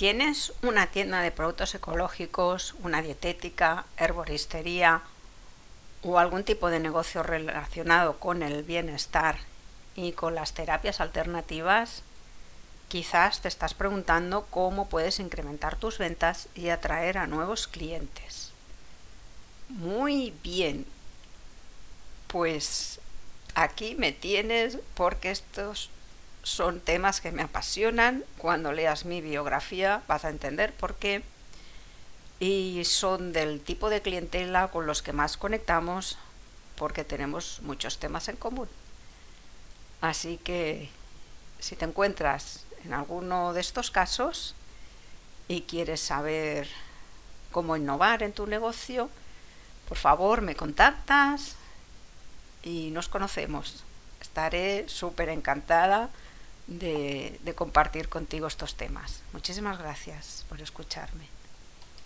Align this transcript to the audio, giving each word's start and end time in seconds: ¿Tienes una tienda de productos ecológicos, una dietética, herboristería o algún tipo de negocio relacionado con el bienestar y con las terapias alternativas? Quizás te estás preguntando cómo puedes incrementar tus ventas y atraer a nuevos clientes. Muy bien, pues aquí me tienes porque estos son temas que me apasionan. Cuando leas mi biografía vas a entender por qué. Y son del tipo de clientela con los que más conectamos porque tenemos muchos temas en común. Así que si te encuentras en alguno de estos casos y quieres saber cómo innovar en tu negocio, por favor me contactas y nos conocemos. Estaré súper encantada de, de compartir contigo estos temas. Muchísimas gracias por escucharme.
¿Tienes 0.00 0.54
una 0.62 0.86
tienda 0.86 1.20
de 1.20 1.30
productos 1.30 1.74
ecológicos, 1.74 2.74
una 2.82 3.02
dietética, 3.02 3.84
herboristería 3.98 5.02
o 6.02 6.18
algún 6.18 6.42
tipo 6.42 6.70
de 6.70 6.80
negocio 6.80 7.22
relacionado 7.22 8.18
con 8.18 8.42
el 8.42 8.62
bienestar 8.62 9.36
y 9.94 10.12
con 10.12 10.34
las 10.34 10.54
terapias 10.54 11.02
alternativas? 11.02 12.02
Quizás 12.88 13.42
te 13.42 13.48
estás 13.48 13.74
preguntando 13.74 14.46
cómo 14.48 14.88
puedes 14.88 15.20
incrementar 15.20 15.76
tus 15.76 15.98
ventas 15.98 16.48
y 16.54 16.70
atraer 16.70 17.18
a 17.18 17.26
nuevos 17.26 17.66
clientes. 17.66 18.52
Muy 19.68 20.32
bien, 20.42 20.86
pues 22.26 23.00
aquí 23.54 23.96
me 23.96 24.12
tienes 24.12 24.78
porque 24.94 25.30
estos 25.30 25.90
son 26.42 26.80
temas 26.80 27.20
que 27.20 27.32
me 27.32 27.42
apasionan. 27.42 28.24
Cuando 28.38 28.72
leas 28.72 29.04
mi 29.04 29.20
biografía 29.20 30.02
vas 30.08 30.24
a 30.24 30.30
entender 30.30 30.72
por 30.72 30.94
qué. 30.94 31.22
Y 32.38 32.84
son 32.84 33.32
del 33.32 33.60
tipo 33.60 33.90
de 33.90 34.00
clientela 34.00 34.68
con 34.68 34.86
los 34.86 35.02
que 35.02 35.12
más 35.12 35.36
conectamos 35.36 36.16
porque 36.76 37.04
tenemos 37.04 37.60
muchos 37.62 37.98
temas 37.98 38.28
en 38.28 38.36
común. 38.36 38.68
Así 40.00 40.38
que 40.38 40.88
si 41.58 41.76
te 41.76 41.84
encuentras 41.84 42.64
en 42.84 42.94
alguno 42.94 43.52
de 43.52 43.60
estos 43.60 43.90
casos 43.90 44.54
y 45.46 45.62
quieres 45.62 46.00
saber 46.00 46.68
cómo 47.52 47.76
innovar 47.76 48.22
en 48.22 48.32
tu 48.32 48.46
negocio, 48.46 49.10
por 49.88 49.98
favor 49.98 50.40
me 50.40 50.56
contactas 50.56 51.56
y 52.62 52.90
nos 52.92 53.08
conocemos. 53.08 53.84
Estaré 54.22 54.88
súper 54.88 55.28
encantada 55.28 56.08
de, 56.70 57.38
de 57.42 57.54
compartir 57.54 58.08
contigo 58.08 58.46
estos 58.46 58.74
temas. 58.76 59.22
Muchísimas 59.34 59.78
gracias 59.78 60.46
por 60.48 60.62
escucharme. 60.62 61.39